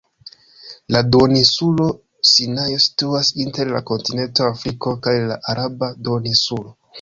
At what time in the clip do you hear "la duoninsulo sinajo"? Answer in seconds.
0.93-2.79